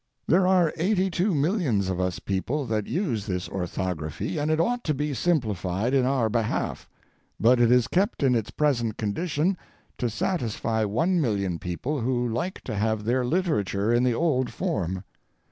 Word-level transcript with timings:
There 0.25 0.47
are 0.47 0.73
eighty 0.77 1.11
two 1.11 1.35
millions 1.35 1.87
of 1.87 1.99
us 2.01 2.17
people 2.17 2.65
that 2.65 2.87
use 2.87 3.27
this 3.27 3.47
orthography, 3.47 4.39
and 4.39 4.49
it 4.49 4.59
ought 4.59 4.83
to 4.85 4.95
be 4.95 5.13
simplified 5.13 5.93
in 5.93 6.07
our 6.07 6.27
behalf, 6.27 6.89
but 7.39 7.59
it 7.59 7.71
is 7.71 7.87
kept 7.87 8.23
in 8.23 8.33
its 8.33 8.49
present 8.49 8.97
condition 8.97 9.57
to 9.99 10.09
satisfy 10.09 10.85
one 10.85 11.21
million 11.21 11.59
people 11.59 12.01
who 12.01 12.27
like 12.27 12.61
to 12.61 12.75
have 12.75 13.03
their 13.05 13.23
literature 13.23 13.93
in 13.93 14.01
the 14.03 14.15
old 14.15 14.49
form. 14.51 15.03